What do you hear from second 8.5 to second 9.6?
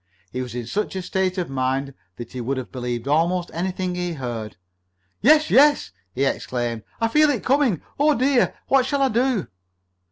What shall I do?"